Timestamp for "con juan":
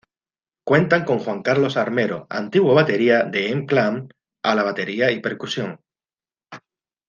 1.05-1.43